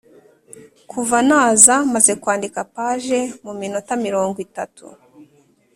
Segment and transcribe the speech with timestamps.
[0.91, 4.85] Kuva naza maze kwandika page mu minota mirongo itatu